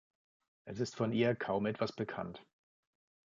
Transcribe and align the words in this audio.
Es 0.65 0.79
ist 0.79 0.95
von 0.95 1.11
ihr 1.13 1.35
kaum 1.35 1.67
etwas 1.67 1.91
bekannt. 1.93 2.43